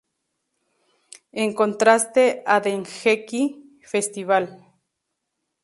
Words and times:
En 1.43 1.49
contraste 1.59 2.23
a 2.53 2.55
"Dengeki 2.63 3.43
G's 3.51 3.89
Festival! 3.91 4.43